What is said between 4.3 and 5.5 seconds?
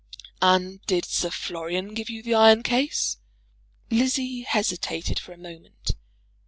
hesitated for a